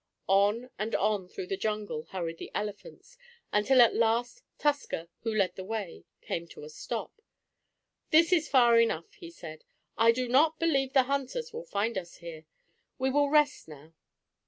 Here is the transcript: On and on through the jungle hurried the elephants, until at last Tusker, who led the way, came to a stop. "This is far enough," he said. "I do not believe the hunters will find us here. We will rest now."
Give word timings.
On 0.25 0.71
and 0.79 0.95
on 0.95 1.27
through 1.29 1.45
the 1.45 1.55
jungle 1.57 2.05
hurried 2.05 2.39
the 2.39 2.49
elephants, 2.55 3.19
until 3.53 3.83
at 3.83 3.93
last 3.93 4.41
Tusker, 4.57 5.09
who 5.19 5.31
led 5.31 5.55
the 5.55 5.63
way, 5.63 6.05
came 6.21 6.47
to 6.47 6.63
a 6.63 6.71
stop. 6.71 7.21
"This 8.09 8.33
is 8.33 8.49
far 8.49 8.79
enough," 8.79 9.13
he 9.13 9.29
said. 9.29 9.63
"I 9.99 10.11
do 10.11 10.27
not 10.27 10.57
believe 10.57 10.93
the 10.93 11.03
hunters 11.03 11.53
will 11.53 11.65
find 11.65 11.99
us 11.99 12.15
here. 12.15 12.47
We 12.97 13.11
will 13.11 13.29
rest 13.29 13.67
now." 13.67 13.93